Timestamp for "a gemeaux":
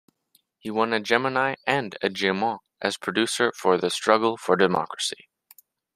2.01-2.57